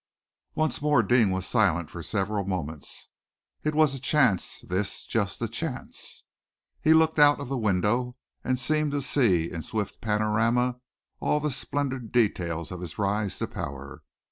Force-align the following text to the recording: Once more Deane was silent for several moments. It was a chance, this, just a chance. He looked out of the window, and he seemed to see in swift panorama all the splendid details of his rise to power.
Once 0.55 0.81
more 0.81 1.03
Deane 1.03 1.29
was 1.29 1.45
silent 1.45 1.91
for 1.91 2.01
several 2.01 2.43
moments. 2.43 3.09
It 3.63 3.75
was 3.75 3.93
a 3.93 3.99
chance, 3.99 4.61
this, 4.61 5.05
just 5.05 5.39
a 5.43 5.47
chance. 5.47 6.23
He 6.81 6.95
looked 6.95 7.19
out 7.19 7.39
of 7.39 7.49
the 7.49 7.55
window, 7.59 8.15
and 8.43 8.57
he 8.57 8.63
seemed 8.63 8.93
to 8.93 9.03
see 9.03 9.51
in 9.51 9.61
swift 9.61 10.01
panorama 10.01 10.79
all 11.19 11.39
the 11.39 11.51
splendid 11.51 12.11
details 12.11 12.71
of 12.71 12.81
his 12.81 12.97
rise 12.97 13.37
to 13.37 13.47
power. 13.47 14.01